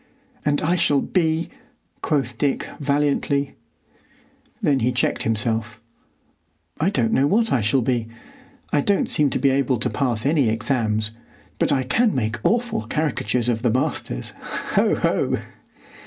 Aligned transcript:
"And 0.43 0.63
I 0.63 0.77
shall 0.77 0.99
be——" 0.99 1.47
quoth 2.01 2.35
Dick, 2.39 2.65
valiantly. 2.79 3.53
Then 4.59 4.79
he 4.79 4.91
checked 4.91 5.21
himself: 5.21 5.79
"I 6.79 6.89
don't 6.89 7.11
know 7.11 7.27
what 7.27 7.53
I 7.53 7.61
shall 7.61 7.81
be. 7.83 8.07
I 8.73 8.81
don't 8.81 9.11
seem 9.11 9.29
to 9.29 9.37
be 9.37 9.51
able 9.51 9.77
to 9.77 9.91
pass 9.91 10.25
any 10.25 10.49
exams, 10.49 11.11
but 11.59 11.71
I 11.71 11.83
can 11.83 12.15
make 12.15 12.39
awful 12.43 12.87
caricatures 12.87 13.47
of 13.47 13.61
the 13.61 13.69
masters. 13.69 14.31
Ho! 14.73 14.95
Ho!" 14.95 15.37